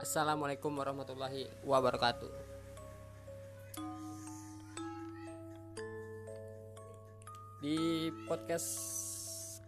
[0.00, 2.32] Assalamualaikum warahmatullahi wabarakatuh.
[7.60, 8.68] Di podcast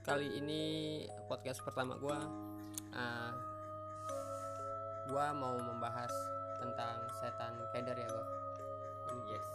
[0.01, 0.63] kali ini
[1.29, 2.17] podcast pertama gua
[2.97, 3.33] uh,
[5.13, 6.09] gua mau membahas
[6.65, 8.27] tentang setan keder ya gua.
[9.29, 9.47] Yes.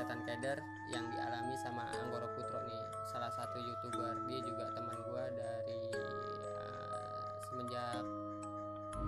[0.00, 0.64] Setan keder
[0.96, 4.16] yang dialami sama Anggoro Putro nih, salah satu youtuber.
[4.24, 5.75] Dia juga teman gua dari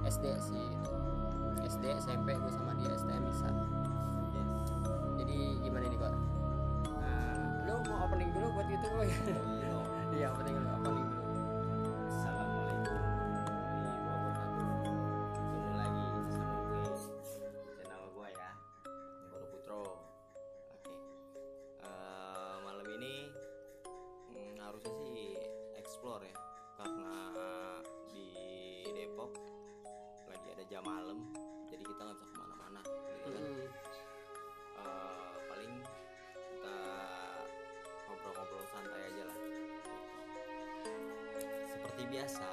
[0.09, 0.67] SD sih.
[1.69, 3.47] SD SMP gue sama dia STM bisa
[4.33, 4.71] Yes.
[5.21, 6.15] jadi gimana nih kok
[7.69, 9.07] lo mau opening dulu buat YouTube gue
[10.17, 11.08] iya opening dulu opening
[30.59, 31.23] ada jam malam.
[31.71, 32.83] Jadi kita nggak bisa ke mana-mana.
[33.15, 33.43] gitu kan.
[34.75, 35.73] Eh, paling
[36.51, 36.79] kita
[38.11, 39.39] ngobrol-ngobrol santai aja lah
[41.71, 42.49] seperti biasa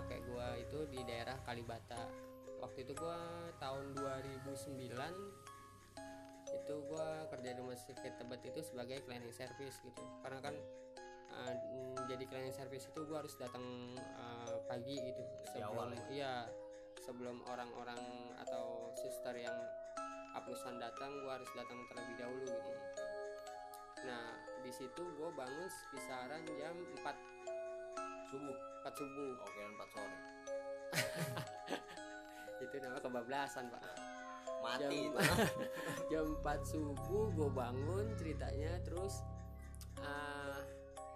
[0.00, 2.08] kakek gue itu di daerah Kalibata.
[2.64, 3.20] Waktu itu gue
[3.60, 4.96] tahun 2009
[6.50, 10.00] itu gue kerja di rumah sakit Tebet itu sebagai cleaning service gitu.
[10.24, 10.56] Karena kan
[11.36, 11.54] uh,
[12.08, 13.60] jadi cleaning service itu gue harus datang
[14.16, 15.20] uh, pagi gitu
[15.52, 16.48] sebelum iya
[17.04, 18.00] sebelum orang-orang
[18.40, 19.56] atau suster yang
[20.32, 22.72] aplusan datang gue harus datang terlebih dahulu gitu.
[24.08, 24.32] Nah
[24.64, 29.32] di situ gue bangun kisaran jam 4 subuh 4 subuh.
[29.40, 30.18] Oke empat sore.
[32.64, 33.82] Itu namanya kebablasan pak.
[34.60, 35.18] Mati Jam- itu.
[36.12, 39.24] Jam 4 subuh gue bangun ceritanya terus
[39.96, 40.60] ah,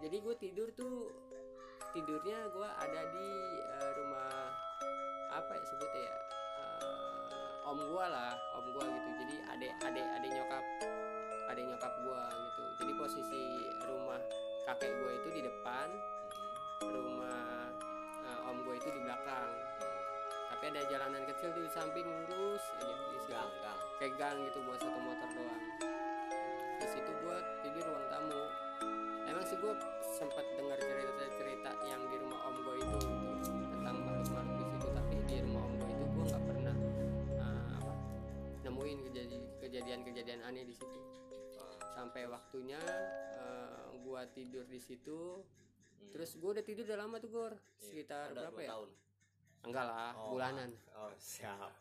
[0.00, 1.12] jadi gue tidur tuh
[1.92, 3.28] tidurnya gue ada di
[3.70, 4.32] eh, rumah
[5.30, 6.18] apa ya sebutnya ya
[6.54, 9.10] Eh, om gue lah om gue gitu.
[9.20, 10.64] Jadi adek adek adek nyokap
[11.52, 12.62] adek nyokap gue gitu.
[12.80, 13.42] Jadi posisi
[13.84, 14.20] rumah
[14.64, 15.88] kakek gue itu di depan
[16.80, 17.23] rumah
[20.64, 23.36] tapi ada jalanan kecil tuh di samping lurus aja di situ.
[23.36, 25.64] Gang gang kayak gang gitu buat satu motor doang.
[26.80, 28.42] Di situ gue tidur ruang tamu.
[29.28, 29.76] Emang sih gue
[30.16, 35.14] sempat dengar cerita-cerita yang di rumah om gue itu gitu, tentang makhluk-makhluk di situ tapi
[35.28, 36.76] di rumah om gue itu gue nggak pernah
[37.44, 37.92] uh, apa
[38.64, 41.00] nemuin kejadian- kejadian-kejadian aneh di situ.
[41.92, 42.80] Sampai waktunya
[43.36, 45.44] uh, gue tidur di situ.
[46.08, 47.48] Terus gue udah tidur udah lama tuh gue
[47.84, 48.70] sekitar Udah berapa ya?
[48.72, 49.03] tahun
[49.64, 50.70] enggak lah Oh, bulanan.
[50.94, 51.72] oh siap.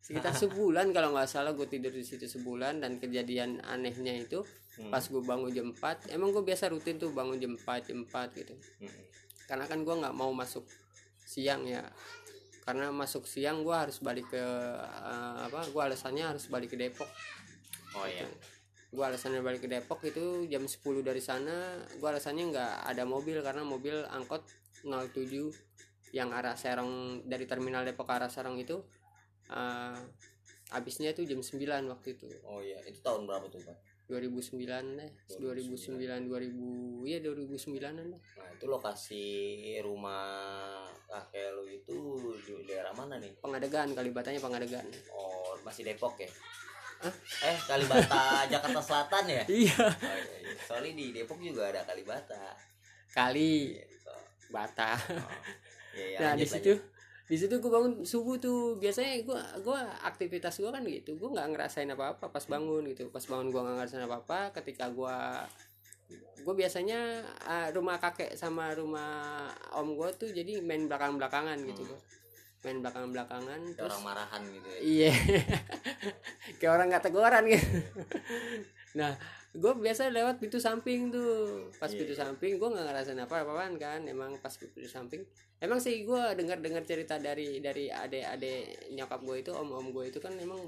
[0.00, 4.42] Sekitar sebulan kalau nggak salah gue tidur di situ sebulan dan kejadian anehnya itu
[4.74, 4.90] Hmm.
[4.90, 8.10] pas gue bangun jam 4 emang gue biasa rutin tuh bangun jam 4 jam 4
[8.34, 8.58] gitu.
[8.82, 8.90] Hmm.
[9.46, 10.66] karena kan gue nggak mau masuk
[11.20, 11.86] siang ya.
[12.64, 17.06] Karena masuk siang gue harus balik ke eh, apa gue alasannya harus balik ke Depok.
[17.94, 18.26] Oh iya.
[18.90, 20.74] Gue alasannya balik ke Depok itu jam 10
[21.06, 24.42] dari sana gue alasannya nggak ada mobil karena mobil angkot
[24.82, 25.54] 07
[26.14, 28.78] yang arah Serong dari terminal Depok ke arah Serong itu
[29.50, 29.98] eh,
[30.70, 32.30] habisnya itu jam 9 waktu itu.
[32.46, 33.76] Oh iya itu tahun berapa tuh pak?
[34.04, 39.24] 2009 deh 2009 2000 iya 2009an deh nah itu lokasi
[39.80, 41.96] rumah kakek lu itu
[42.44, 43.32] di daerah mana nih?
[43.40, 44.84] Pengadegan kalibatanya pengadegan.
[45.08, 46.28] Oh masih Depok ya?
[47.00, 47.14] Hah?
[47.48, 49.42] eh Kalibata Jakarta Selatan ya?
[49.48, 49.84] Iya.
[49.88, 50.52] Oh, iya, iya.
[50.68, 52.52] soalnya di Depok juga ada Kalibata.
[53.08, 53.72] Kali.
[53.80, 54.14] Gitu.
[54.52, 55.00] bata.
[55.16, 55.32] Oh.
[55.94, 56.74] Iya, iya, nah di situ
[57.24, 61.16] di situ gue bangun subuh tuh biasanya gue gua aktivitas gue kan gitu.
[61.16, 63.08] Gue nggak ngerasain apa apa pas bangun gitu.
[63.08, 65.16] Pas bangun gue nggak ngerasain apa apa ketika gue
[66.44, 71.88] gue biasanya ah, rumah kakek sama rumah om gue tuh jadi main belakang belakangan gitu
[71.88, 71.96] Hmm.
[72.64, 74.78] main belakang belakangan Kayak terus orang marahan gitu ya.
[74.80, 75.12] Iya.
[76.60, 77.68] Kayak orang nggak teguran gitu.
[79.00, 79.12] Nah
[79.54, 82.20] gue biasa lewat pintu samping tuh pas Iya, pintu iya.
[82.20, 85.22] samping gue nggak ngerasain apa apaan kan emang pas pintu samping
[85.58, 90.10] emang sih gue dengar dengar cerita dari dari ade-ade nyokap gue itu om om gue
[90.10, 90.58] itu kan emang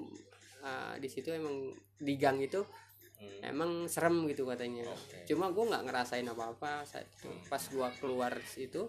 [0.62, 2.62] uh, di situ emang di gang itu
[3.17, 3.41] Hmm.
[3.49, 5.25] emang serem gitu katanya Oke.
[5.25, 7.41] cuma gue nggak ngerasain apa apa saat itu Hmm.
[7.49, 8.85] pas gue keluar itu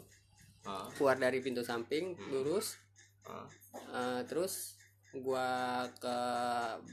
[0.68, 2.36] Ah, keluar dari pintu samping Hmm.
[2.36, 2.76] lurus
[3.24, 3.48] ah.
[3.88, 4.76] Uh, terus
[5.22, 6.18] gua ke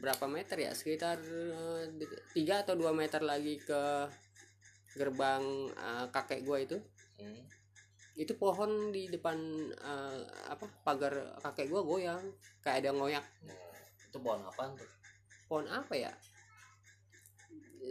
[0.01, 0.73] berapa meter ya?
[0.73, 1.85] Sekitar uh,
[2.33, 4.09] tiga atau dua meter lagi ke
[4.95, 5.43] gerbang
[5.75, 6.79] uh, kakek gua itu.
[7.15, 7.47] Hmm.
[8.15, 9.35] itu pohon di depan
[9.83, 12.23] uh, apa pagar kakek gua goyang.
[12.63, 13.27] Kayak ada ngoyak.
[13.43, 13.59] Nah,
[14.07, 14.91] itu pohon apaan tuh?
[15.51, 16.13] Pohon apa ya?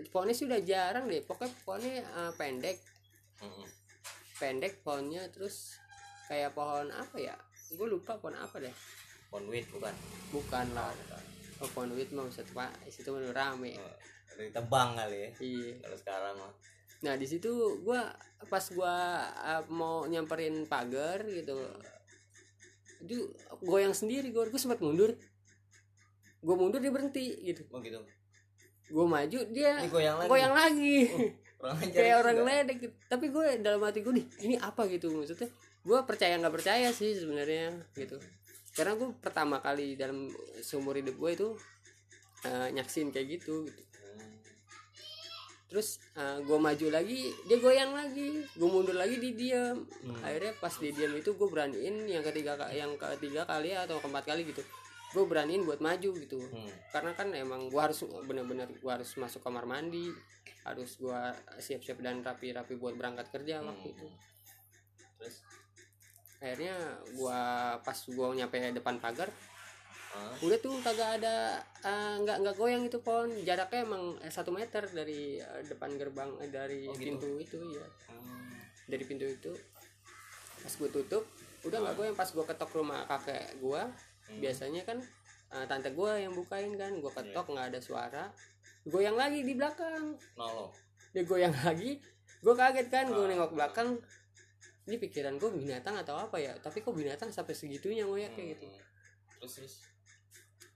[0.10, 1.20] Pohonnya sudah jarang deh.
[1.28, 2.80] Pokoknya pohonnya uh, pendek.
[3.44, 3.68] Mm-mm.
[4.40, 5.76] pendek pohonnya terus
[6.32, 7.36] kayak pohon apa ya?
[7.76, 8.76] Gue lupa pohon apa deh
[9.34, 9.90] pohon wit bukan?
[10.30, 10.94] Bukan lah.
[11.58, 13.74] Oh, pohon wit mah maksud pak situ rame.
[13.82, 13.98] Oh,
[14.38, 15.30] dari tebang kali ya?
[15.42, 15.72] Iya.
[15.82, 16.54] Kalau sekarang mah.
[17.02, 17.50] Nah di situ
[17.82, 18.14] gua
[18.46, 21.58] pas gua uh, mau nyamperin pagar gitu
[23.02, 23.26] itu
[23.66, 24.46] goyang sendiri gua.
[24.54, 25.18] Gua sempat mundur.
[26.46, 27.66] Gua mundur dia berhenti gitu.
[27.74, 28.06] Oh gitu?
[28.94, 30.30] Gua maju dia ini goyang lagi.
[30.30, 30.98] goyang lagi.
[31.64, 32.22] Kurang ajar kayak juga.
[32.22, 32.96] orang ledek gitu.
[33.08, 35.08] tapi gue dalam hati gue nih ini apa gitu?
[35.16, 35.48] Maksudnya
[35.88, 38.20] gue percaya nggak percaya sih sebenarnya gitu
[38.74, 40.28] karena gue pertama kali dalam
[40.60, 41.50] seumur hidup gue itu
[42.44, 43.82] uh, nyaksin kayak gitu, gitu.
[44.02, 44.34] Hmm.
[45.70, 50.22] terus gue maju lagi dia goyang lagi gue mundur lagi di diam Hmm.
[50.22, 54.46] akhirnya pas di diam itu gue beraniin yang ketiga yang ketiga kali atau keempat kali
[54.50, 54.62] gitu
[55.14, 56.70] gue beraniin buat maju gitu Hmm.
[56.90, 60.10] karena kan emang gue harus bener-bener gue harus masuk kamar mandi
[60.66, 61.22] harus gue
[61.58, 64.18] siap-siap dan rapi-rapi buat berangkat kerja waktu itu Hmm.
[65.22, 65.36] terus
[66.44, 66.76] akhirnya
[67.08, 67.40] gue
[67.80, 69.32] pas gue nyampe depan pagar
[70.12, 74.52] ah, udah tuh kagak ada eh, nggak nggak goyang itu pohon jaraknya emang eh, satu
[74.52, 77.16] meter dari eh, depan gerbang eh, dari Oh, gitu?
[77.16, 78.52] pintu itu ya hmm.
[78.92, 79.54] dari pintu itu
[80.60, 81.24] pas gue tutup
[81.64, 82.16] udah nggak goyang.
[82.16, 83.84] Pas gue ketok rumah kakek gue
[84.24, 84.40] Hmm.
[84.40, 84.96] biasanya kan
[85.52, 86.96] eh, tante gue yang bukain kan.
[87.00, 88.24] Gue ketok nggak ada suara.
[88.88, 90.16] Goyang lagi di belakang.
[90.40, 90.72] Nolong?
[91.12, 92.00] Dia goyang lagi
[92.40, 93.12] gue kaget kan.
[93.12, 93.30] Gue Ah.
[93.32, 94.00] nengok belakang
[94.84, 96.52] ini pikiran gue binatang atau apa ya?
[96.60, 98.68] Tapi kok binatang sampai segitunya ngoyak kayak gitu.
[98.68, 98.82] Hmm.
[99.40, 99.76] terus terus.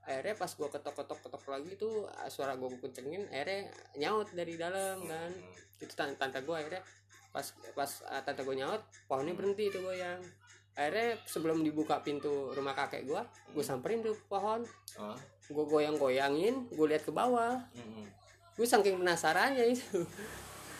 [0.07, 3.67] Akhirnya pas gue ketok ketok ketok lagi tuh eh, suara gue kencengin akhirnya
[3.99, 5.31] nyaut dari dalam kan.
[5.31, 5.83] Hmm.
[5.83, 6.81] itu tante, tante gue akhirnya
[7.35, 7.43] pas
[7.75, 10.23] pas uh, tante gue nyaut pohonnya berhenti itu goyang
[10.73, 13.21] akhirnya sebelum dibuka pintu rumah kakek gue
[13.51, 14.63] gue samperin tuh pohon.
[14.95, 15.17] Ah.
[15.47, 17.59] gue goyang goyangin gue lihat ke bawah.
[17.75, 18.05] Hmm.
[18.55, 20.01] gue saking penasarannya itu.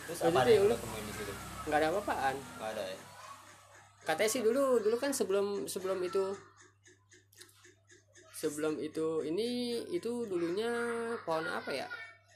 [0.08, 1.32] Terus apa itu ya yang lu- lo temuin di situ?
[1.68, 2.36] nggak ada apa-apaan.
[2.56, 3.07] Nggak ada ya
[4.08, 6.32] katanya sih dulu dulu kan sebelum sebelum itu
[8.32, 10.72] sebelum itu ini itu dulunya
[11.28, 11.84] pohon apa ya?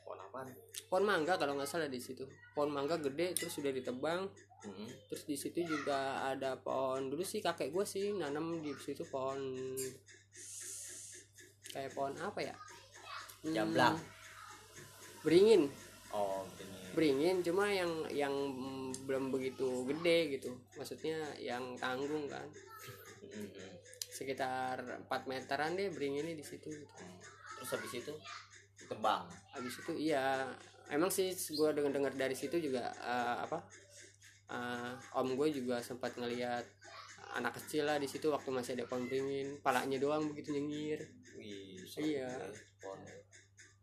[0.04, 0.48] Pohon apaan
[0.92, 2.28] pohon mangga kalau nggak salah di situ.
[2.52, 4.28] Pohon mangga gede terus sudah ditebang.
[4.62, 4.86] Hmm.
[5.10, 9.74] terus di situ juga ada pohon dulu sih kakek gue sih nanam di situ pohon
[11.74, 12.54] kayak pohon apa ya?
[13.42, 13.98] Hmm, Jamblang.
[15.26, 15.66] beringin
[16.12, 16.44] oh
[16.92, 18.34] beringin cuma yang yang
[19.08, 20.50] belum begitu gede gitu.
[20.76, 22.44] Maksudnya yang tanggung kan.
[24.12, 24.76] Sekitar
[25.08, 26.84] 4 meteran deh beringinnya di situ gitu.
[27.00, 27.18] Hmm.
[27.56, 28.12] terus habis itu?
[28.86, 29.24] Tebang
[29.56, 30.44] habis itu iya.
[30.92, 33.64] Emang sih gue dengar dengar dari situ juga eh, apa
[34.52, 36.68] eh, om gue juga sempat ngelihat
[37.32, 39.56] anak kecil lah di situ waktu masih ada pohon beringin.
[39.64, 41.00] Palanya doang begitu nyengir
[41.32, 42.28] Wih, Iya.
[42.28, 42.30] ya,
[42.76, 43.00] pohon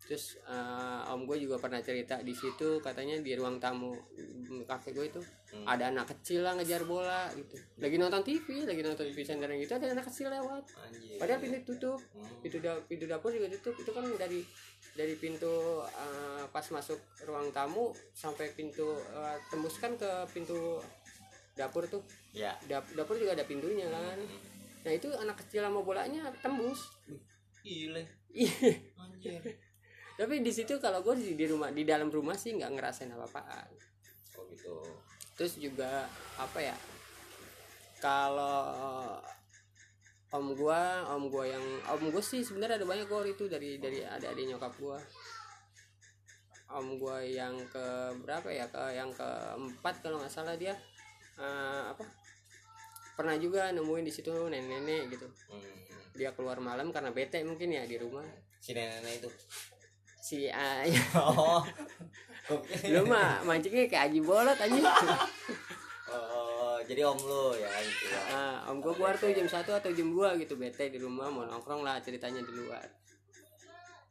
[0.09, 4.91] terus eh, om gue juga pernah cerita di situ katanya di ruang tamu mm, kakek
[4.91, 5.65] gue itu Hmm.
[5.65, 7.57] ada anak kecil lah ngejar bola gitu.
[7.81, 10.61] Lagi nonton TV lagi nonton TV sender gitu ada anak kecil lewat.
[10.77, 12.37] Anjir padahal pintu tutup Hmm.
[12.45, 13.73] pintu da pintu dapur juga tutup.
[13.75, 14.45] Itu kan dari
[14.93, 15.49] dari pintu
[15.81, 20.77] eh, pas masuk ruang tamu sampai pintu eh, tembus kan ke pintu
[21.53, 22.05] dapur tuh.
[22.29, 22.53] Ya.
[22.65, 24.21] Dap- dapur juga ada pintunya kan.
[24.21, 24.39] Hmm.
[24.79, 26.93] nah itu anak kecil sama bolanya tembus.
[27.59, 28.53] Gile Iya.
[28.95, 29.41] anjir
[30.19, 33.71] tapi di situ kalau gue di, di rumah di dalam rumah sih nggak ngerasain apa-apaan.
[34.35, 34.75] Oh gitu.
[35.39, 36.03] Terus juga
[36.35, 36.75] apa ya
[38.03, 39.15] kalau
[40.35, 44.03] om gua om gua yang om gua sih sebenarnya ada banyak kok itu dari dari
[44.03, 44.99] ada adik nyokap gua.
[46.67, 50.75] Om gua yang ke berapa ya ke yang keempat kalau nggak salah dia
[51.39, 52.03] eh, apa
[53.15, 55.31] pernah juga nemuin di situ nenek-nenek gitu.
[55.47, 55.87] Hmm.
[56.19, 58.27] dia keluar malam karena bete mungkin ya di rumah.
[58.59, 59.31] Si nenek itu
[60.29, 60.85] si ah,
[61.17, 61.65] oh
[62.93, 64.77] lu mah mancingnya kayak aji bolot aja
[66.13, 68.21] oh jadi om lu ya gitu ya.
[68.29, 71.45] Nah, om gue keluar tuh jam 1 atau jam 2 gitu bete di rumah mau
[71.45, 72.85] nongkrong lah ceritanya di luar.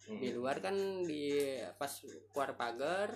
[0.07, 0.19] Hmm.
[0.23, 1.91] Di luar kan di pas
[2.31, 3.11] keluar pagar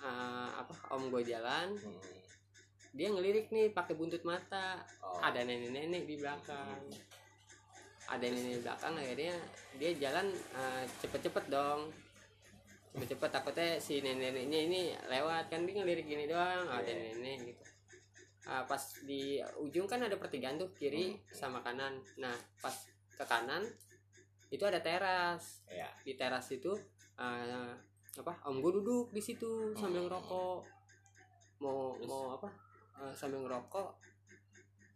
[0.00, 2.00] eh, apa om gue jalan Hmm.
[2.96, 5.20] dia ngelirik nih pakai buntut mata Oh.
[5.20, 6.80] ada nenek-nenek di belakang
[8.06, 9.34] ada nenek di belakang akhirnya
[9.76, 11.90] dia jalan eh, cepet-cepet dong.
[12.94, 17.12] Cepet-cepet takutnya si nenek-neneknya ini lewat kan dia ngelirik gini doang oh, ada Iya.
[17.18, 17.64] nenek gitu.
[18.46, 21.98] Ah, pas di ujung kan ada pertigaan tuh kiri sama kanan.
[22.22, 22.32] Nah
[22.62, 22.72] pas
[23.16, 23.66] ke kanan
[24.54, 25.66] itu ada teras.
[25.66, 25.90] Ya.
[26.06, 26.70] di teras itu
[27.18, 27.74] eh,
[28.16, 30.62] apa om gue duduk di situ sambil ngerokok.
[31.58, 32.06] Mau Terus?
[32.08, 32.48] mau apa
[33.02, 34.05] eh, sambil ngerokok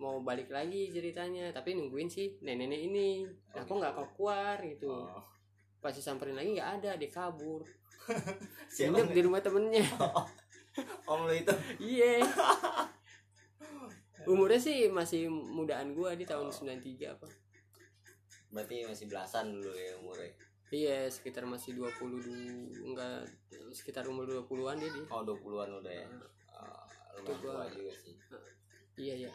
[0.00, 3.08] mau balik lagi ceritanya tapi nungguin si nenek-nenek ini
[3.52, 5.22] nah, aku nggak keluar gitu Oh.
[5.78, 7.60] pas disamperin lagi nggak ada dia kabur
[8.72, 9.84] Siapa nginep di rumah temennya
[11.10, 11.52] Om lu itu.
[11.78, 12.20] iya
[14.26, 16.54] umurnya sih masih mudaan gua di tahun Oh.
[16.54, 16.80] 93
[17.10, 17.28] apa
[18.50, 20.32] Berarti masih belasan dulu ya umurnya.
[20.70, 22.50] iya sekitar masih 20 dulu
[22.84, 23.26] enggak
[23.70, 26.06] sekitar umur 20-an dia di Oh 20-an udah ya.
[27.12, 28.14] Itu lumayan tua juga sih.
[29.04, 29.30] iya iya.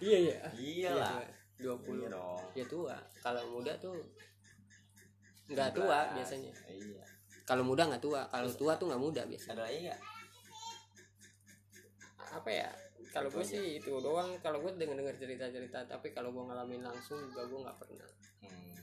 [0.00, 0.38] Iya iya.
[0.52, 1.24] Iyalah.
[1.56, 2.40] Iya, 20 Iya dong.
[2.52, 2.96] ya tua.
[3.24, 3.96] Kalau muda tuh
[5.48, 6.16] nggak tua 19.
[6.20, 6.52] biasanya.
[6.68, 7.04] Iya.
[7.46, 8.26] kalau muda nggak tua.
[8.28, 9.54] Kalau tua tuh nggak muda biasanya.
[9.56, 10.00] Ada lagi nggak?
[12.26, 12.68] apa ya?
[13.14, 14.36] Kalau gue sih itu doang.
[14.44, 18.08] Kalau gue denger dengar cerita cerita tapi kalau gue ngalamin langsung juga gue nggak pernah.
[18.44, 18.76] Hmm,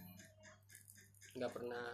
[1.38, 1.88] nggak pernah.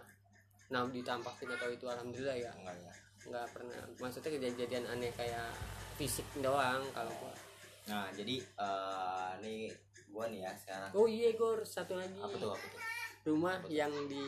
[0.72, 2.50] Nah ditampakin atau itu alhamdulillah ya.
[2.56, 2.92] Enggak ya.
[3.20, 3.80] nggak pernah.
[4.00, 5.52] Maksudnya kejadian aneh kayak
[6.00, 7.34] fisik doang kalau gue
[7.82, 9.66] Nah, jadi eh nih
[10.08, 10.90] gua nih ya sekarang.
[10.92, 12.50] oh iya Gor satu lagi Apa tuh?
[12.50, 12.80] Apa tuh?
[13.22, 14.24] rumah yang di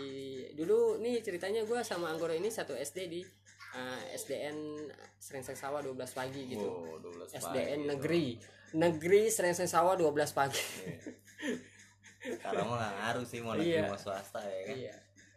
[0.52, 3.20] dulu nih ceritanya gue sama Anggoro ini satu SD di
[3.72, 4.56] eh, SDN
[5.16, 8.24] Serengseng Sawah 12 pagi gitu Oh, 12 SDN pagi negeri
[8.74, 10.84] negeri Serengseng Sawah 12 pagi tuh.
[12.22, 12.36] Iya.
[12.36, 13.82] Sekarang mah nggak ngaruh sih mau negeri Iya.
[13.84, 14.76] mau swasta ya kan.
[14.76, 14.94] iya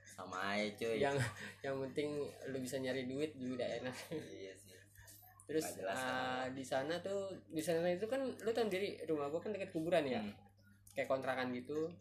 [0.07, 0.97] Sama aja cuy.
[0.99, 1.15] yang
[1.61, 2.09] yang penting
[2.45, 4.64] lu bisa nyari duit juga udah enak Iya sih.
[5.45, 9.51] Terus eh, di sana tuh di sana itu kan lu tau sendiri rumah gua kan
[9.51, 10.33] dekat kuburan ya Hmm.
[10.91, 11.91] kayak kontrakan gitu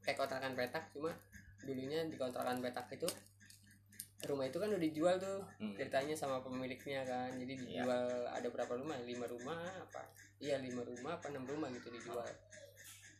[0.00, 1.10] kayak kontrakan petak cuma
[1.60, 3.08] dulunya di kontrakan petak itu
[4.22, 5.74] rumah itu kan udah dijual tuh Hmm.
[5.74, 7.60] ceritanya sama pemiliknya kan jadi Iya.
[7.82, 10.04] dijual ada berapa rumah lima rumah apa
[10.38, 12.28] iya lima rumah apa enam rumah gitu dijual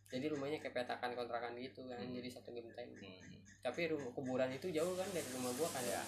[0.07, 2.15] jadi rumahnya kayak petakan kontrakan gitu kan Hmm.
[2.15, 3.19] jadi satu genteng Hmm.
[3.61, 6.01] tapi rumah kuburan itu jauh kan dari rumah gua kan ya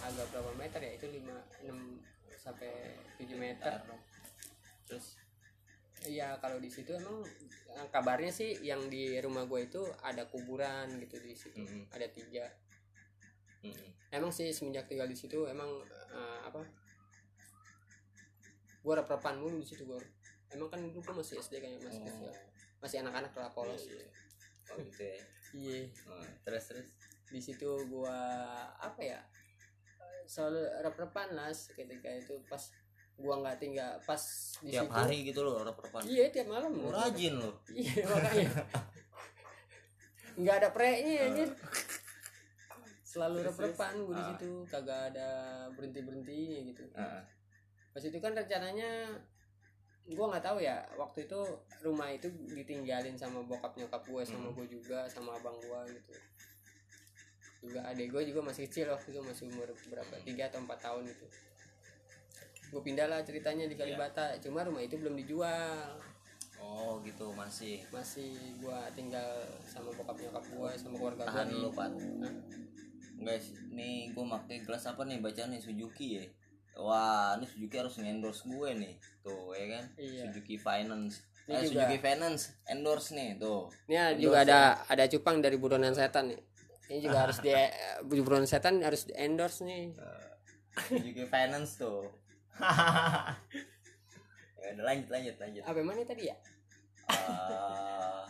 [0.00, 1.34] agak berapa meter ya itu 5
[1.66, 1.74] 6
[2.38, 2.70] sampai
[3.16, 3.82] 7 meter
[4.84, 5.18] terus
[5.98, 7.26] Iya kalau di situ emang
[7.68, 11.90] eh, kabarnya sih yang di rumah gue itu ada kuburan gitu di situ Hmm.
[11.90, 12.46] ada tiga
[13.58, 13.74] Hmm.
[14.08, 15.66] emang sih semenjak tinggal di situ emang
[16.08, 16.62] eh, apa
[18.78, 19.98] gue rep-repan mulu di situ gue
[20.48, 22.06] emang kan dulu gue masih SD kayaknya masih Oh.
[22.06, 22.30] kecil
[22.78, 24.08] masih anak-anak lah polos Iya, iya.
[24.68, 25.18] Oh gitu ya.
[25.52, 26.88] iya Oh, terus terus.
[27.28, 28.16] di situ gua
[28.78, 29.18] apa ya
[30.28, 32.60] selalu rep-repan lah ketika itu pas
[33.16, 34.20] gua nggak tinggal pas
[34.60, 36.04] di Tiap situ hari gitu loh perpan.
[36.04, 37.50] iya tiap malam Lu rajin lo.
[37.66, 38.48] iya makanya
[40.36, 41.50] nggak ada pre-nya anjir
[43.02, 45.28] selalu rep-repan gua di situ kagak ada
[45.72, 47.22] berhenti berhentinya gitu Heeh.
[47.90, 48.90] pas itu kan rencananya
[50.08, 51.40] gua nggak tahu ya waktu itu
[51.80, 54.56] rumah itu ditinggalin sama bokap nyokap gue sama Hmm.
[54.56, 56.12] gue juga sama abang gue gitu
[57.58, 61.04] juga adik gue juga masih kecil waktu itu masih umur berapa tiga atau empat tahun
[61.06, 61.26] itu
[62.68, 63.74] gue pindah lah ceritanya di.
[63.74, 65.98] Kalibata cuma rumah itu belum dijual
[66.58, 67.86] Oh gitu masih.
[67.88, 69.30] masih gue tinggal
[69.62, 71.68] sama bokap nyokap gue sama keluarga gue Tahan dulu.
[71.72, 71.90] Hah?
[73.18, 76.24] Guys, nih gue pakai gelas apa nih bacaan nih Suzuki ya.
[76.76, 78.94] Wah, ini Suzuki harus endorse gue nih.
[79.22, 79.84] Tuh, ya kan?
[79.96, 80.22] Iya.
[80.28, 81.22] Suzuki Finance.
[81.46, 81.86] Ini Eh, juga.
[81.86, 83.70] Suzuki Finance endorse nih, tuh.
[83.86, 84.44] ini Endorse juga ya.
[84.44, 84.60] ada
[84.90, 86.42] ada cupang dari buronan setan nih
[86.88, 87.52] ini juga harus di
[88.18, 89.92] buronan setan harus di endorse nih
[90.78, 92.06] Suzuki Finance tuh.
[94.58, 95.62] ya udah lanjut lanjut lanjut.
[95.62, 96.36] apa mana tadi ya
[97.08, 98.22] Eh,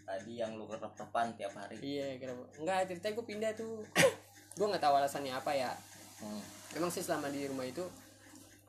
[0.00, 1.74] tadi yang lu kerep-kerepan tiap hari.
[1.80, 3.82] iya kenapa enggak cerita gue pindah tuh
[4.52, 5.72] gue nggak tahu alasannya apa ya
[6.18, 6.38] Hmm.
[6.72, 7.82] emang sih selama di rumah itu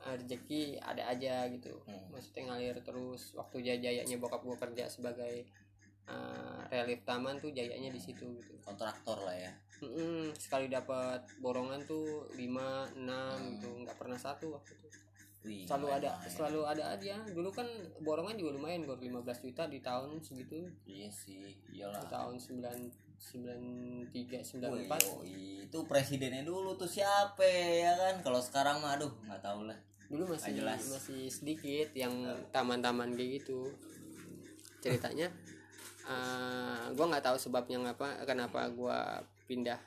[0.00, 2.02] eh, rezeki ada aja gitu Hmm.
[2.10, 5.46] maksudnya ngalir terus waktu jaya-jayanya bokap gue kerja sebagai
[6.06, 9.52] eh, relief taman tuh jayanya di situ gitu Kontraktor lah ya.
[9.76, 12.40] Mm-mm, sekali dapat borongan tuh 5
[12.94, 13.40] 6 Hmm.
[13.52, 14.88] gitu nggak pernah satu waktu itu
[15.44, 16.30] Wih, selalu ada lumayan.
[16.30, 17.68] selalu ada aja dulu kan
[18.00, 22.00] borongan juga lumayan gor 15 juta di tahun segitu Iya sih, di iyalah.
[22.06, 22.64] tahun 9
[23.14, 25.64] 93 Wih, 94 yoi.
[25.64, 28.14] itu presidennya dulu tuh siapa ya kan?
[28.20, 29.76] Kalau sekarang mah aduh nggak tahu lah.
[30.06, 30.80] dulu masih jelas.
[30.86, 32.12] masih sedikit yang
[32.48, 33.68] taman-taman kayak gitu
[34.78, 35.28] ceritanya
[36.04, 38.98] eh gue nggak tahu sebabnya ngapa kenapa gue
[39.48, 39.80] pindah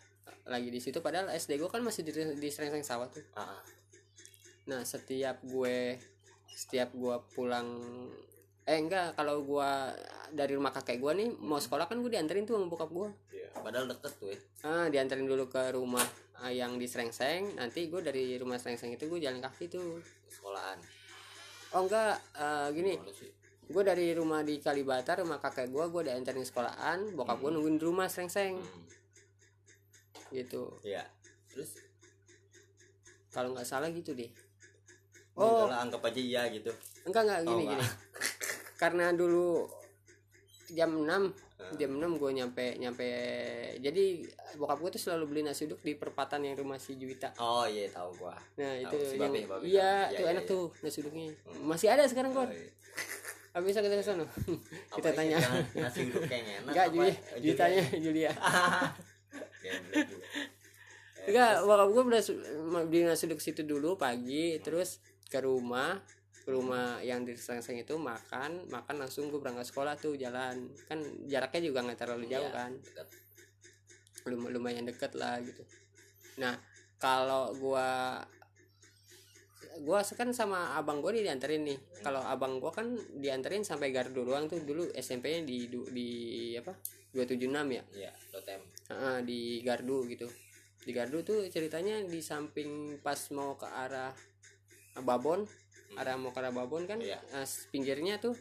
[0.47, 1.03] lagi di situ.
[1.03, 3.23] Padahal SD gue kan masih di, di Serengseng sawah tuh.
[3.35, 3.61] Ah,
[4.67, 5.99] nah setiap gue
[6.47, 7.67] setiap gue pulang
[8.67, 9.71] eh enggak kalau gue
[10.35, 13.47] dari rumah kakek gue nih mau sekolah kan gue dianterin tuh sama bokap gue iya.
[13.63, 16.03] padahal deket tuh ya ah dianterin dulu ke rumah
[16.41, 20.01] ah, yang di Serengseng nanti gue dari rumah Serengseng itu gue jalan kaki tuh.
[20.29, 20.77] Sekolahan.
[21.75, 22.93] Oh enggak eh, gini?
[23.67, 27.83] Gue dari rumah di Kalibata rumah kakek gue gue dianterin sekolahan bokap gue nungguin di
[27.83, 28.83] rumah Serengseng Hmm,
[30.29, 30.71] gitu.
[30.81, 31.07] Iya.
[31.47, 31.79] Terus?
[33.29, 34.27] Kalau nggak salah gitu deh.
[35.33, 35.63] Oh.
[35.63, 36.71] oh anggap aja iya gitu.
[37.03, 37.79] Enggak enggak Oh, gini enggak.
[37.79, 37.87] gini.
[38.75, 39.67] Karena dulu
[40.69, 41.73] jam 6 Ah.
[41.73, 43.07] jam 6 gue nyampe nyampe.
[43.79, 44.21] Jadi
[44.55, 47.33] bokap gue tuh selalu beli nasi uduk di perempatan yang rumah si Juwita.
[47.37, 48.35] Oh iya tahu gua.
[48.57, 49.39] Nah Tahu, itu si yang Babe.
[49.39, 49.61] iya tahu.
[49.63, 50.51] Iya, tuh iya, enak iya.
[50.51, 51.25] tuh nasi uduknya.
[51.33, 51.63] Hmm.
[51.65, 52.69] masih ada sekarang Oh, kok iya.
[53.57, 54.21] Apa bisa kita ke sana
[54.95, 55.41] kita tanya.
[55.73, 57.09] Nasi uduk kayaknya enak enggak Julia
[57.97, 58.29] juga.
[61.17, 62.21] Eh, enggak bokap gue udah
[62.85, 65.97] beli nasi uduk situ dulu pagi terus ke rumah.
[66.45, 68.69] Ke rumah yang di Serengseng itu makan.
[68.69, 70.69] Makan langsung gue berangkat sekolah tuh jalan.
[70.85, 72.71] Kan jaraknya juga nggak terlalu jauh Iya, kan.
[72.77, 73.07] dekat.
[74.29, 75.65] Lum- lumayan deket lah gitu.
[76.37, 76.55] Nah
[76.97, 78.21] kalau gua
[79.83, 81.77] gua kan sama abang gua nih dianterin nih.
[82.01, 86.07] Kalau abang gua kan dianterin sampai Gardu doang tuh dulu SMP-nya di di
[86.57, 86.73] apa?
[87.15, 87.83] 276 ya?
[87.95, 88.61] Iya lotem.
[88.91, 90.27] Heeh, di Gardu gitu.
[90.83, 94.13] Di Gardu tuh ceritanya di samping pas mau ke arah
[94.97, 95.45] Babon
[95.95, 97.17] arah mau ke arah Babon kan Iya.
[97.31, 98.35] eh, pinggirnya tuh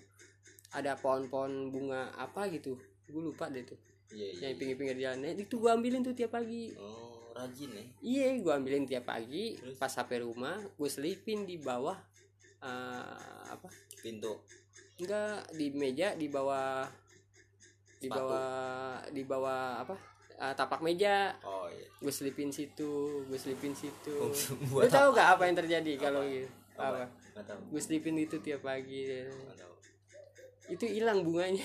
[0.74, 2.76] ada pohon-pohon bunga apa gitu.
[3.06, 3.78] Gue lupa deh tuh.
[4.12, 5.18] Iya iya yang pinggir-pinggir jalan.
[5.24, 6.74] Nah, itu gua ambilin tuh tiap pagi.
[6.78, 7.84] Oh rajin ya.
[8.00, 9.76] Iya gua ambilin tiap pagi Terus?
[9.76, 11.96] pas sampai rumah gue selipin di bawah
[12.64, 13.68] eh, apa?
[14.00, 14.40] Pintu.
[14.96, 16.88] Enggak di meja di bawah
[18.00, 18.18] di Sepatu.
[18.24, 18.48] bawah
[19.12, 19.94] di bawah apa?
[20.36, 21.36] Eh, tapak meja.
[21.44, 21.88] Oh iya.
[22.00, 24.16] Gue selipin situ gue selipin situ.
[24.72, 26.48] Lu tahu gak apa yang terjadi kalau gitu?
[26.76, 27.04] Apa?
[27.36, 27.52] Apa?
[27.68, 29.08] Gue selipin itu tiap pagi.
[29.56, 29.75] Tahu
[30.66, 31.62] itu hilang bunganya.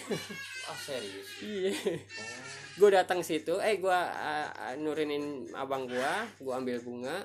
[0.69, 1.27] Ah serius?
[1.41, 1.73] Iya.
[1.73, 2.39] Oh.
[2.77, 7.17] Gue datang situ eh gue uh, nurinin abang gue gue ambil bunga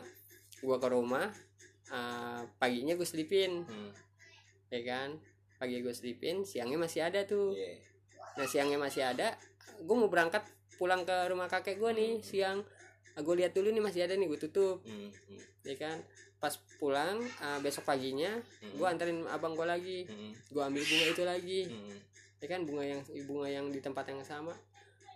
[0.57, 1.29] gue ke rumah
[1.93, 3.63] uh, paginya gue selipin.
[3.69, 3.93] Hmm.
[4.73, 5.21] ya kan?
[5.57, 7.53] Pagi gue selipin siangnya masih ada tuh.
[7.53, 7.81] Iya.
[8.41, 9.37] Nah siangnya masih ada
[9.77, 10.43] gue mau berangkat
[10.81, 12.65] pulang ke rumah kakek gue nih siang.
[13.17, 14.81] Gue lihat dulu nih masih ada nih gue tutup.
[14.85, 15.13] Hmm.
[15.13, 15.41] hmm.
[15.67, 16.01] ya kan
[16.47, 18.31] pas pulang uh, besok paginya
[18.63, 18.71] Hmm.
[18.73, 20.33] gue anterin abang gue lagi hmm.
[20.49, 21.97] gue ambil bunga itu lagi hmm.
[22.37, 24.55] ya kan bunga yang bunga yang di tempat yang sama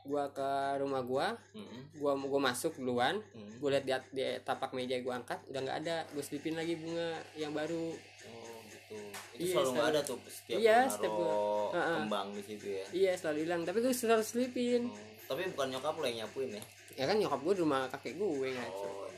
[0.01, 1.81] gue ke rumah gue hmm.
[1.95, 3.61] gua gua masuk duluan hmm.
[3.61, 7.09] gue lihat di, di tapak meja gue angkat udah nggak ada gue selipin lagi bunga
[7.35, 7.93] yang baru
[8.25, 8.97] oh gitu
[9.37, 9.93] itu Iya, selalu nggak selalu.
[9.93, 11.93] ada tuh setiap Iya, setiap gua- Ha-ha.
[11.99, 14.97] kembang di situ ya iya selalu hilang tapi gue selalu selipin Oh,
[15.29, 16.63] tapi bukan nyokap lo yang nyapuin ya
[16.97, 19.10] ya kan nyokap gue di rumah kakek gue ngaco oh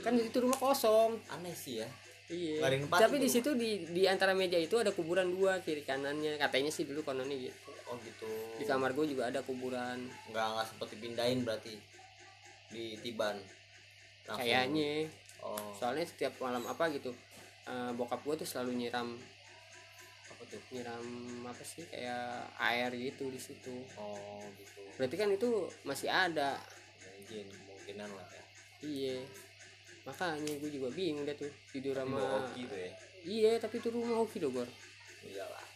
[0.00, 1.20] kan itu rumah kosong.
[1.32, 1.88] Aneh sih ya.
[2.30, 2.62] Iya.
[2.86, 6.38] Tapi di situ di di antara meja itu ada kuburan dua kiri kanannya.
[6.38, 7.70] Katanya sih dulu kononnya gitu.
[7.90, 8.30] Oh gitu.
[8.54, 9.98] Di kamar gue juga ada kuburan.
[10.30, 11.74] Nggak nggak sempet dipindahin berarti.
[12.70, 13.34] Di tiban.
[14.30, 14.46] Langsung.
[14.46, 15.10] kayaknya.
[15.42, 15.74] Oh.
[15.74, 17.10] Soalnya setiap malam apa gitu
[17.66, 19.18] eh, bokap gue tuh selalu nyiram.
[20.30, 20.62] Apa tuh?
[20.70, 21.06] Nyiram
[21.50, 21.82] apa sih?
[21.90, 23.74] Kayak air gitu di situ.
[23.98, 24.86] Oh gitu.
[24.94, 26.62] Berarti kan itu masih ada.
[27.18, 28.44] Mungkin kemungkinan lah ya.
[28.86, 29.18] Iya
[30.00, 32.90] makanya gue juga bingung deh tuh tidur sama bawa hoki tuh ya?
[33.20, 34.68] Iya tapi itu rumah hoki loh Gor.
[35.22, 35.66] Iyalah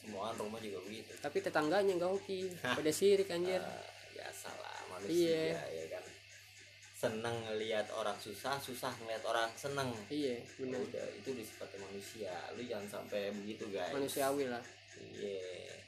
[0.00, 1.12] semua rumah juga begitu.
[1.22, 3.62] Tapi tetangganya nggak hoki pada sirik anjir.
[3.62, 5.62] Eh, biasa lah manusia Iya.
[5.70, 6.04] ya kan.
[7.00, 9.88] Seneng ngelihat orang susah susah ngelihat orang seneng.
[10.10, 12.32] Iya benar udah itu disifati manusia.
[12.58, 13.94] Lu jangan sampai begitu guys.
[13.94, 14.60] Manusiawi lah.
[14.98, 15.78] Iya.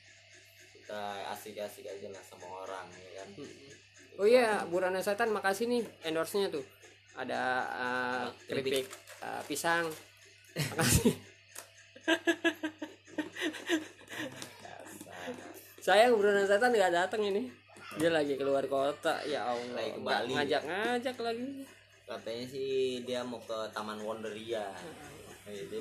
[0.70, 1.02] Kita
[1.34, 3.28] asik-asik aja lah sama orang ya kan.
[4.20, 6.62] Oh iya Burana Setan makasih nih endorse nya tuh
[7.14, 8.88] ada uh, Keripik.
[9.20, 9.86] uh, pisang.
[10.52, 11.14] Makasih
[15.82, 17.50] sayang Burana Setan nggak datang ini.
[17.98, 19.74] Dia lagi keluar kota ya Allah.
[19.76, 20.30] Lagi ke nggak Bali.
[20.32, 21.48] ngajak-ngajak lagi.
[22.06, 22.72] Katanya sih
[23.02, 24.64] dia mau ke Taman Wonderia.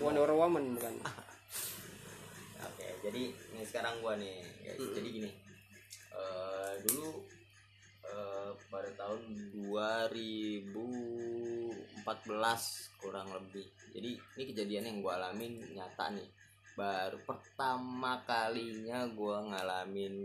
[0.01, 0.95] Mau- Wonder Woman bukan?
[2.67, 4.77] Oke, jadi ini sekarang gua nih, guys.
[4.77, 5.31] Jadi gini,
[6.13, 7.25] eh, dulu
[8.11, 9.23] eh, pada tahun
[9.63, 12.03] 2014
[12.99, 13.71] kurang lebih.
[13.95, 16.27] Jadi ini kejadian yang gua alamin nyata nih.
[16.75, 20.15] Baru pertama kalinya gua ngalamin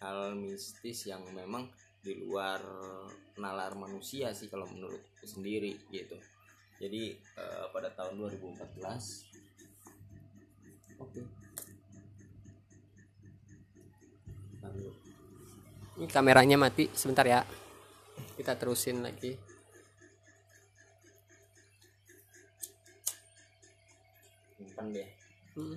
[0.00, 1.68] hal mistis yang memang
[2.00, 2.56] di luar
[3.36, 6.16] nalar manusia sih kalau menurutku sendiri gitu.
[6.80, 8.56] jadi eh, pada tahun 2014
[10.96, 11.20] oke
[14.64, 14.88] lalu
[16.00, 17.44] ini kameranya mati sebentar ya
[18.40, 19.36] kita terusin lagi
[24.56, 25.76] simpan deh Hmm.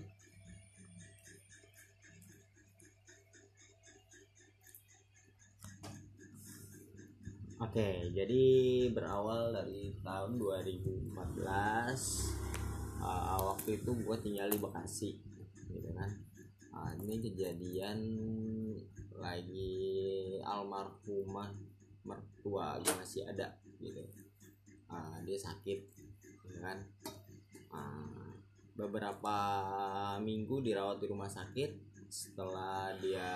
[7.58, 8.44] Oke, jadi
[8.94, 11.18] berawal dari tahun 2014
[13.02, 15.18] uh, waktu itu gue tinggal di Bekasi,
[15.74, 16.12] gitu kan.
[16.70, 17.98] Ah, ini kejadian
[19.18, 21.52] lagi almarhumah
[22.04, 24.04] mertua gue masih ada, gitu.
[24.90, 25.80] Ah, dia sakit,
[26.22, 26.82] gitu kan.
[27.74, 28.34] Ah,
[28.78, 29.38] beberapa
[30.22, 31.94] minggu dirawat di rumah sakit.
[32.14, 33.30] Setelah dia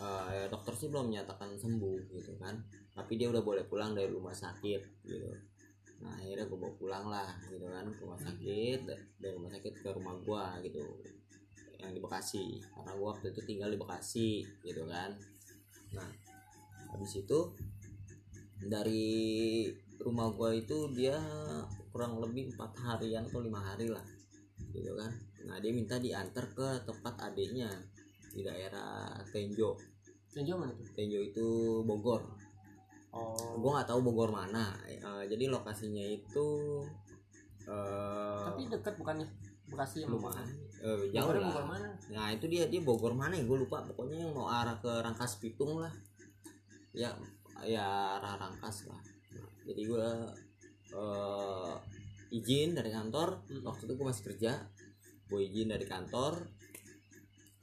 [0.00, 2.60] eh, ya dokter sih belum menyatakan sembuh gitu kan
[2.92, 5.30] tapi dia udah boleh pulang dari rumah sakit gitu
[6.04, 8.80] nah akhirnya gue bawa pulang lah gitu kan ke rumah sakit
[9.16, 10.84] dari rumah sakit ke rumah gua gitu
[11.80, 12.60] yang di Bekasi.
[12.72, 15.12] Karena gua waktu itu tinggal di Bekasi gitu kan.
[15.92, 16.08] Nah
[16.92, 17.38] habis itu
[18.62, 19.06] dari
[20.00, 21.16] rumah gua itu dia
[21.92, 24.04] kurang lebih empat harian atau lima hari lah
[24.72, 25.12] gitu kan.
[25.48, 27.70] Nah dia minta diantar ke tempat adiknya
[28.36, 29.76] di daerah Tenjo.
[30.28, 30.84] Tenjo mana tuh?
[30.92, 31.48] Tenjo itu
[31.88, 32.20] Bogor.
[33.16, 33.56] Oh.
[33.56, 34.76] Gue nggak tahu Bogor mana.
[34.84, 36.48] Eh, jadi lokasinya itu
[37.66, 39.26] eh tapi dekat bukannya
[39.66, 40.46] Bekasi yang lumayan.
[40.78, 41.50] Eh, jauh Bogor lah.
[41.50, 41.88] Bogor mana?
[42.14, 43.42] Nah itu dia dia Bogor mana ya?
[43.42, 43.82] Gue lupa.
[43.82, 45.90] Pokoknya yang mau arah ke Rangkas Pitung lah.
[46.94, 47.10] Ya
[47.66, 49.00] ya arah Rangkas lah.
[49.34, 50.08] Nah, jadi gue
[50.94, 51.74] eh
[52.30, 53.42] izin dari kantor.
[53.50, 53.62] Hmm.
[53.66, 54.52] waktu itu gue masih kerja.
[55.26, 56.38] Gue izin dari kantor.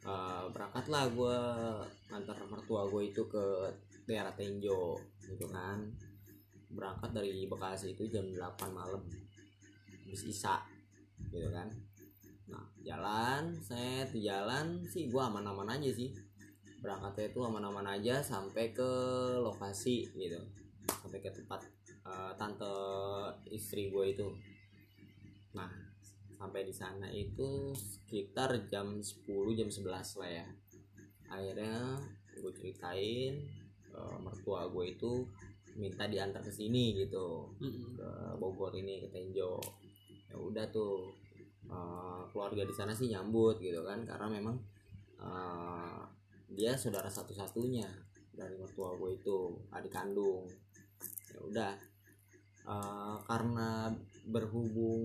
[0.04, 1.38] Eh, berangkatlah gue
[2.12, 3.72] ngantar mertua gue itu ke
[4.04, 5.80] daerah Tenjo gitu kan.
[6.68, 9.00] Berangkat dari Bekasi itu jam 8 malam.
[10.04, 10.60] Habis isa
[11.32, 11.72] gitu kan
[12.44, 16.12] nah jalan set di jalan sih gue aman-aman aja sih.
[16.84, 18.92] Berangkatnya itu aman-aman aja sampai ke
[19.40, 20.40] lokasi gitu.
[21.00, 21.64] Sampai ke tempat
[22.04, 22.76] eh, tante
[23.48, 24.28] istri gue itu.
[25.56, 25.72] Nah
[26.36, 29.24] sampai di sana itu sekitar jam 10
[29.56, 30.48] jam 11 lah ya.
[31.32, 31.96] Akhirnya
[32.36, 33.34] gue ceritain
[33.96, 35.24] eh, mertua gue itu
[35.80, 37.48] minta diantar ke sini gitu.
[37.64, 37.98] Mm-mm.
[37.98, 39.58] ke Bogor ini ke Tenjo.
[40.30, 41.23] Ya udah tuh
[41.74, 44.56] eh, keluarga di sana sih nyambut gitu kan karena memang
[45.18, 46.02] eh,
[46.54, 47.90] dia saudara satu-satunya
[48.34, 50.46] dari mertua gue itu adik kandung.
[51.34, 51.74] Ya udah
[52.64, 53.92] Eh, karena
[54.24, 55.04] berhubung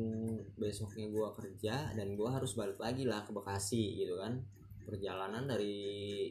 [0.54, 4.38] besoknya gue kerja dan gue harus balik lagi lah ke Bekasi gitu kan
[4.86, 6.30] perjalanan dari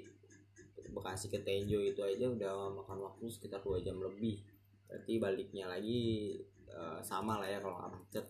[0.88, 4.40] Bekasi ke Tenjo itu aja udah makan waktu sekitar dua jam lebih.
[4.88, 6.40] Berarti baliknya lagi
[6.72, 8.24] eh, sama lah ya kalau macet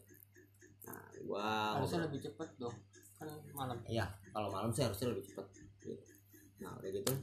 [0.88, 2.76] nah gua harusnya lebih cepet dong
[3.17, 3.78] kan malam.
[3.89, 5.47] Iya, kalau malam sih harusnya lebih cepet.
[5.82, 5.97] Gitu.
[6.62, 7.13] Nah, udah gitu.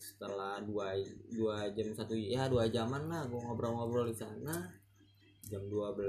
[0.00, 0.96] Setelah dua
[1.32, 4.72] dua jam satu ya dua jaman lah gue ngobrol-ngobrol di sana.
[5.44, 6.08] Jam 12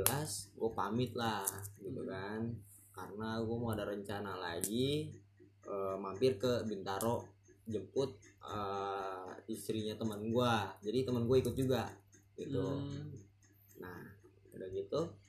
[0.56, 1.44] gue pamit lah
[1.84, 2.56] gitu kan.
[2.96, 5.12] Karena gue mau ada rencana lagi
[5.68, 7.28] eh, mampir ke Bintaro
[7.68, 8.16] jemput
[8.48, 10.54] eh, istrinya teman gue
[10.88, 11.84] jadi teman gue ikut juga
[12.40, 12.64] gitu.
[12.64, 13.12] Hmm,
[13.84, 14.00] nah
[14.56, 15.25] udah gitu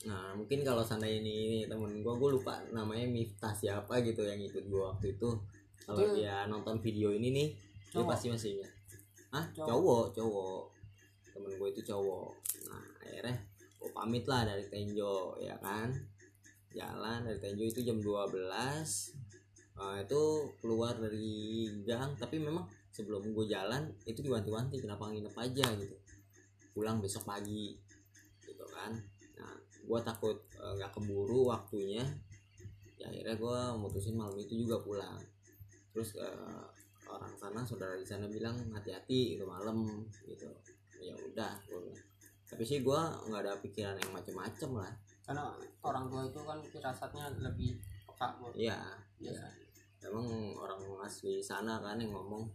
[0.00, 4.64] nah mungkin kalau sana ini temen gue gue lupa namanya Miftah siapa gitu yang ikut
[4.64, 5.28] gue waktu itu.
[5.84, 7.48] Kalau Itu- dia nonton video ini nih
[7.90, 8.08] dia Cowok?
[8.08, 8.72] pasti masih ingat.
[9.34, 9.68] Ah Cowok.
[9.68, 10.62] cowok cowok.
[11.36, 12.30] Temen gue itu cowok.
[12.72, 13.36] Nah akhirnya
[13.80, 15.92] gue pamit lah dari Tenjo ya kan?
[16.72, 19.20] Jalan dari Tenjo itu jam 12
[19.80, 25.72] Nah, itu keluar dari gang tapi memang sebelum gue jalan itu diwanti-wanti kenapa nginep aja
[25.72, 25.96] gitu.
[26.76, 27.80] Pulang besok pagi
[28.44, 28.92] gitu kan?
[29.40, 29.56] Nah
[29.90, 32.06] gue takut eh, nggak keburu waktunya.
[32.94, 35.18] Ya akhirnya gue mutusin malam itu juga pulang.
[35.90, 36.62] Terus eh,
[37.10, 40.46] orang sana saudara di sana bilang hati-hati itu malam gitu.
[41.02, 41.58] Ya udah
[42.50, 43.00] tapi sih gue
[43.30, 44.90] nggak ada pikiran yang macem-macem lah.
[45.22, 45.54] Karena
[45.86, 47.78] orang tua itu kan firasatnya lebih
[48.10, 48.74] peka iya
[49.22, 49.46] biasa
[50.02, 50.26] emang
[50.58, 52.50] orang asli sana kan yang ngomong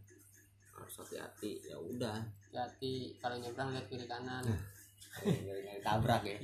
[0.76, 1.64] harus hati-hati.
[1.64, 2.20] Ya udah.
[2.52, 4.44] Hati kalau nyebrang lihat kiri kanan.
[4.44, 4.85] Nyari
[5.86, 6.38] tabrak ya.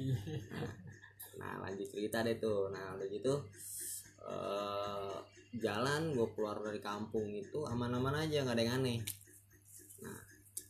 [1.41, 2.69] Nah lanjut cerita deh tuh.
[2.69, 3.33] Nah udah gitu
[4.21, 5.17] eh
[5.57, 8.99] jalan gue keluar dari kampung itu aman-aman aja nggak ada yang aneh.
[10.05, 10.17] Nah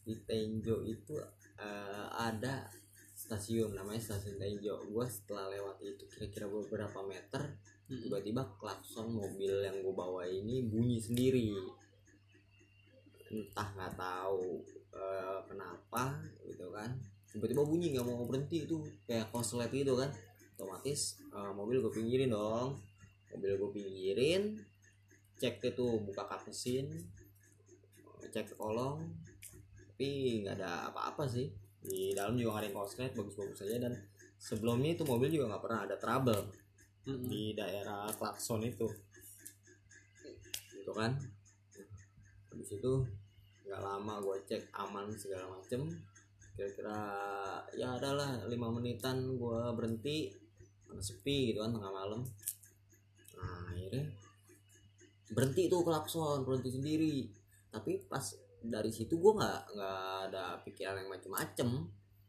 [0.08, 1.20] di Tenjo itu
[1.60, 2.66] eh, ada
[3.14, 4.80] stasiun namanya stasiun Tenjo.
[4.88, 7.60] Gue setelah lewat itu kira-kira beberapa meter
[7.92, 8.08] Mm-mm.
[8.08, 11.52] tiba-tiba klakson mobil yang gue bawa ini bunyi sendiri.
[13.32, 14.64] Entah nggak tahu
[14.96, 16.96] eh, kenapa gitu kan
[17.32, 18.67] tiba-tiba bunyi nggak mau berhenti.
[18.67, 20.12] Itu kayak konslet gitu kan.
[20.60, 22.78] Otomatis eh, mobil gue pinggirin dong.
[23.32, 24.60] Mobil gue pinggirin
[25.41, 26.91] cek itu buka kap mesin
[28.32, 29.10] cek ke kolong.
[29.91, 31.50] Tapi nggak ada apa-apa sih.
[31.82, 33.94] Di dalam juga nggak ada yang konslet bagus-bagus saja dan
[34.38, 36.44] sebelumnya itu mobil juga nggak pernah ada trouble
[37.10, 37.26] Mm-mm.
[37.26, 38.86] di daerah klakson itu.
[40.78, 41.17] Gitu kan.
[42.54, 42.94] Habis itu
[43.65, 45.88] nggak lama gue cek aman segala macem
[46.56, 47.00] kira-kira
[47.76, 50.30] ya adalah lima menitan gue berhenti
[50.86, 52.22] karena sepi gitu kan tengah malam.
[53.40, 54.06] Nah akhirnya
[55.32, 57.16] berhenti tuh klakson berhenti sendiri.
[57.72, 58.24] Tapi pas
[58.62, 61.70] dari situ gue nggak nggak ada pikiran yang macem-macem.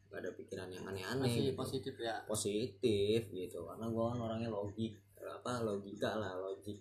[0.09, 1.59] Nggak ada pikiran yang aneh-aneh masih gitu.
[1.59, 2.23] positif ya?
[2.25, 6.79] Positif gitu karena gue kan orangnya logik apa logika lah logik.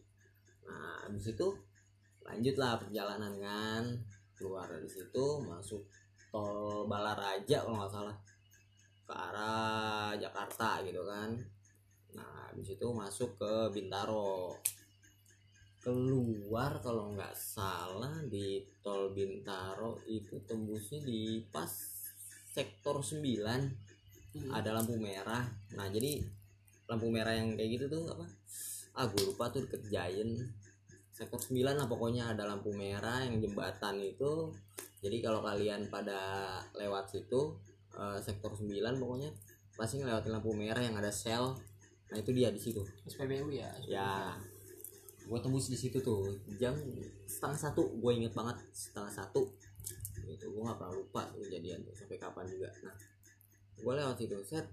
[0.70, 1.48] Nah habis itu
[2.22, 3.84] lanjutlah perjalanan kan.
[4.38, 5.86] Keluar dari situ masuk
[6.32, 8.18] tol Balaraja kalau nggak salah.
[9.06, 11.36] Ke arah Jakarta gitu kan.
[12.16, 14.56] Nah habis itu masuk ke Bintaro.
[15.82, 21.70] Keluar kalau nggak salah di tol Bintaro itu tembusnya di pas
[22.52, 23.92] sektor 9
[24.32, 24.48] Mm.
[24.48, 25.44] ada lampu merah.
[25.76, 26.24] Nah jadi
[26.88, 28.24] lampu merah yang kayak gitu tuh apa?
[28.96, 30.40] Ah gue lupa tuh deket Giant.
[31.12, 34.56] Sektor 9 lah pokoknya ada lampu merah yang jembatan itu
[35.02, 37.58] jadi kalau kalian pada lewat situ
[37.98, 38.70] eh, sektor 9
[39.02, 39.34] pokoknya
[39.74, 41.58] pasti ngelewatin lampu merah yang ada sel.
[42.14, 42.86] Nah itu dia di situ.
[43.10, 43.74] SPBU ya?
[43.90, 44.38] Ya.
[45.26, 46.78] Gue tembus di situ tuh jam
[47.26, 47.98] setengah satu.
[47.98, 49.50] Gue inget banget setengah satu.
[50.22, 52.70] Gitu gue nggak pernah lupa kejadian tuh sampai kapan juga.
[52.86, 52.94] Nah
[53.82, 54.70] gue lewat situ set.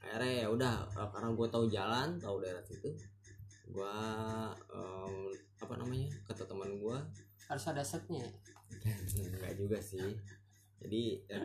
[0.00, 2.96] Akhirnya ya udah eh, karena gue tahu jalan tahu daerah situ
[3.68, 3.96] gue
[4.72, 5.14] em,
[5.60, 6.98] apa namanya kata teman gue
[7.52, 8.24] harus ada setnya
[9.34, 10.16] enggak juga sih.
[10.78, 11.42] Jadi ya,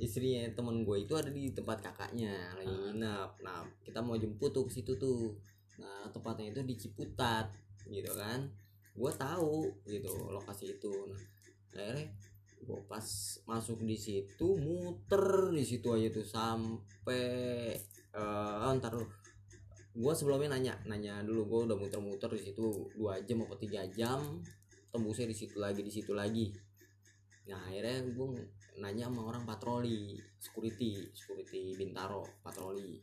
[0.00, 3.30] istrinya temen gue itu ada di tempat kakaknya lagi nginep.
[3.44, 5.36] Nah kita mau jemput tuh ke situ tuh.
[5.78, 7.52] Nah tempatnya itu di Ciputat
[7.86, 8.48] gitu kan.
[8.96, 10.92] Gue tahu gitu lokasi itu.
[11.10, 11.20] Nah
[11.72, 12.08] akhirnya
[12.62, 13.06] gue pas
[13.50, 17.26] masuk di situ muter di situ aja tuh sampai
[18.12, 18.94] eh ntar
[19.92, 21.46] gue sebelumnya nanya nanya dulu.
[21.46, 24.40] Gue udah muter-muter di situ dua jam apa tiga jam
[24.92, 26.52] tembusnya di situ lagi di situ lagi.
[27.48, 28.28] Nah akhirnya gue
[28.78, 33.00] nanya sama orang patroli security security bintaro patroli.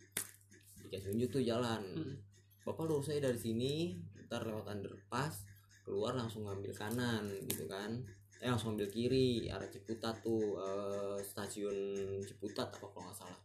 [0.86, 1.84] Dikasih tunjuk tuh jalan.
[1.98, 2.16] Mm.
[2.60, 3.98] bapak lurus saya dari sini
[4.30, 5.42] ntar lewat underpass
[5.82, 7.98] keluar langsung ngambil kanan gitu kan.
[8.40, 11.76] Eh langsung ambil kiri arah Ciputat tuh eh, stasiun
[12.24, 13.42] Ciputat apa kalau nggak salah.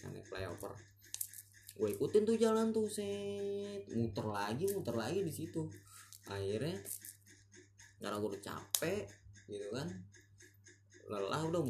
[0.00, 0.72] Yang flyover.
[1.76, 3.84] Gue ikutin tuh jalan tuh set.
[3.92, 5.68] Muter lagi muter lagi di situ.
[6.32, 6.80] Akhirnya
[8.04, 9.08] karena gue udah capek
[9.48, 9.88] gitu kan.
[11.04, 11.62] Lelah udah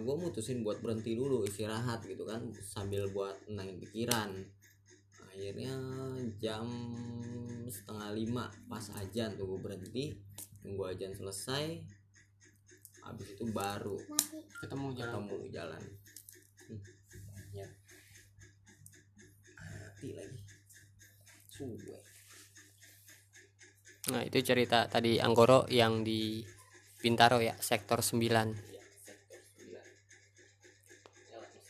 [0.00, 2.44] gue mutusin buat berhenti dulu istirahat gitu kan.
[2.60, 4.30] Sambil buat nenangin pikiran.
[5.32, 5.74] Akhirnya
[6.38, 6.68] jam
[7.66, 10.04] setengah lima pas ajan tuh gue berhenti
[10.62, 11.82] tunggu ajan selesai
[13.04, 14.00] habis itu baru
[14.64, 15.10] ketemu jalan.
[15.12, 15.82] ketemu jalan.
[16.64, 16.80] Hmm,
[17.28, 17.70] banyak
[19.60, 20.40] hati lagi.
[21.52, 22.13] Suwe
[24.12, 26.44] nah itu cerita tadi Anggoro yang di
[27.00, 28.44] Bintaro ya sektor 9 ya
[29.00, 31.64] sektor 9 Jalan, Mas.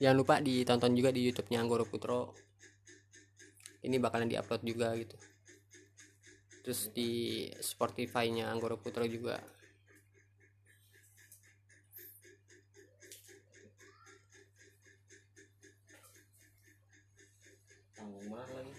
[0.00, 2.32] jangan lupa ditonton juga di YouTube-nya Anggoro Putro.
[3.84, 5.20] Ini bakalan diupload juga gitu.
[6.64, 9.36] Terus di Spotify-nya Anggoro Putro juga
[18.04, 18.74] tanggung banget lagi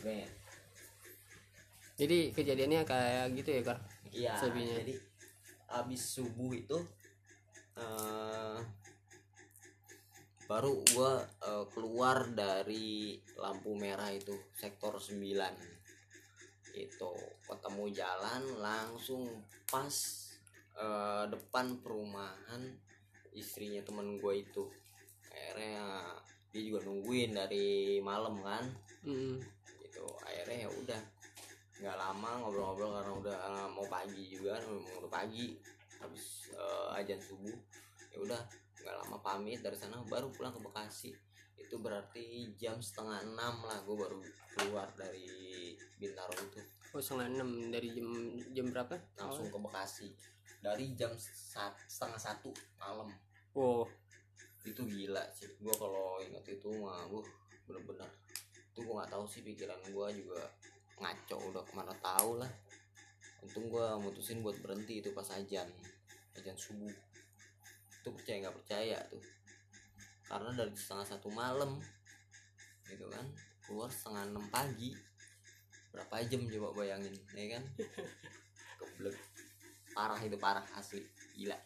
[0.00, 0.38] grade
[1.98, 3.80] jadi kejadiannya kayak gitu ya kak?
[4.14, 4.74] Iya Sebinya.
[4.78, 4.94] jadi
[5.68, 6.78] abis subuh itu
[7.74, 8.58] eh
[10.48, 15.20] baru gua eh, keluar dari lampu merah itu sektor 9
[16.78, 17.12] itu
[17.44, 19.26] ketemu jalan langsung
[19.66, 19.92] pas
[20.78, 22.62] eh, depan perumahan
[23.34, 24.64] istrinya temen gue itu.
[25.30, 26.14] Akhirnya
[26.50, 28.64] dia juga nungguin dari malam kan.
[29.04, 29.57] Mm,
[29.98, 30.06] gitu.
[30.22, 31.00] Akhirnya ya udah
[31.78, 33.38] nggak lama ngobrol-ngobrol karena udah
[33.74, 35.58] mau pagi juga mau udah pagi.
[35.98, 37.58] Habis eh, ajan subuh
[38.14, 38.40] ya udah
[38.78, 41.10] nggak lama pamit dari sana baru pulang ke Bekasi.
[41.58, 44.22] Itu berarti jam setengah enam lah gue baru
[44.54, 46.62] keluar dari Bintaro itu.
[46.94, 47.50] Oh setengah enam.
[47.74, 48.08] Dari jam
[48.54, 48.94] jam berapa?
[49.18, 50.14] Langsung ke Bekasi.
[50.62, 53.10] Dari jam sat- setengah satu malam.
[53.58, 53.82] Oh.
[54.62, 55.50] Itu gila sih.
[55.58, 57.22] Gue kalau inget itu mah gue
[57.68, 58.08] bener-bener
[58.78, 60.38] itu gue nggak tahu sih pikiran gue juga
[61.02, 62.46] ngaco udah ke mana tahu lah.
[63.42, 65.66] Untung gue mutusin buat berhenti itu pas ajan
[66.38, 66.94] ajan subuh.
[67.98, 69.18] Itu percaya nggak percaya tuh.
[70.30, 71.82] Karena dari setengah satu malam
[72.86, 73.26] gitu kan
[73.66, 74.94] keluar setengah enam pagi.
[75.90, 77.62] Berapa jam coba bayangin ya kan?
[78.78, 79.18] Keblek
[79.90, 81.02] parah itu parah asli.
[81.34, 81.58] Gila.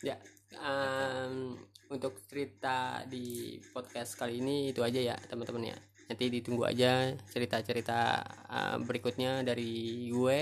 [0.00, 0.16] Ya
[0.56, 1.60] em,
[1.92, 5.78] untuk cerita di podcast kali ini itu aja ya teman-teman ya.
[6.08, 10.38] Nanti ditunggu aja cerita-cerita eh, berikutnya dari gue.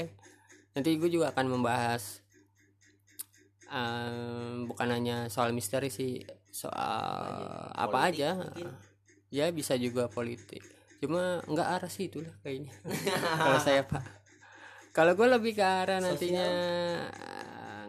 [0.70, 2.22] Nanti gue juga akan membahas
[3.66, 8.30] em, bukan hanya soal misteri sih soal apa Politik aja.
[8.38, 8.68] mungkin.
[9.30, 10.62] ya bisa juga politik.
[10.98, 12.74] Cuma nggak arah sih itulah kayaknya.
[13.46, 14.02] Kalau saya pak.
[14.90, 17.39] Kalau gue lebih ke arah nantinya eh,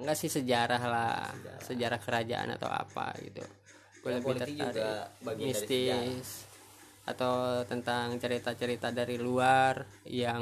[0.02, 1.30] nggak sih sejarah lah
[1.62, 2.00] sejarah.
[2.02, 3.46] kerajaan atau apa gitu.
[4.02, 4.90] Gue lebih tertarik juga
[5.22, 6.28] bagian dari mistis
[7.02, 10.42] atau tentang cerita-cerita dari luar yang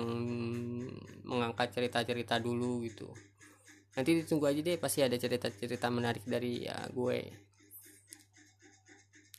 [1.23, 3.07] mengangkat cerita-cerita dulu gitu.
[3.95, 7.48] Nanti ditunggu aja deh pasti ada cerita-cerita menarik dari ya, gue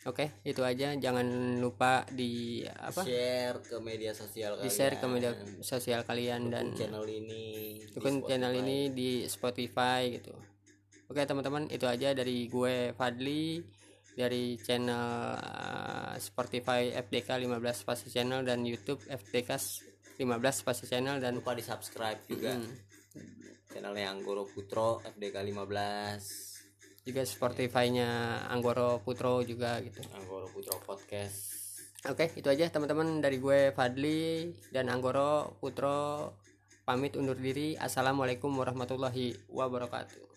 [0.06, 0.96] oke itu aja.
[0.96, 3.04] Jangan lupa di apa?
[3.04, 8.54] Share ke media sosial di share ke media sosial kalian dan channel ini dukung channel
[8.56, 10.32] ini di Spotify gitu.
[11.10, 13.58] Oke teman-teman itu aja dari gue Fadli
[14.14, 19.58] dari channel uh, Spotify FDK 15 spasi channel dan YouTube FDK
[20.18, 22.54] 15 spasi channel dan lupa di subscribe juga.
[22.54, 22.90] Mm.
[23.70, 26.49] channelnya Anggoro Putro FDK 15
[27.10, 31.50] juga Spotify-nya Anggoro Putro juga gitu Anggoro Putro Podcast
[32.08, 36.32] Oke, itu aja teman-teman dari gue Fadli dan Anggoro Putro
[36.88, 37.76] pamit undur diri.
[37.76, 40.29] Assalamualaikum warahmatullahi wabarakatuh.